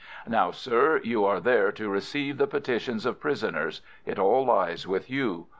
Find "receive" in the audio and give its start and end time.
1.87-2.39